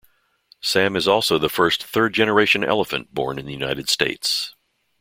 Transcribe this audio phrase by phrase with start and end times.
[0.61, 4.55] Sam is also the first third-generation elephant born in the United States.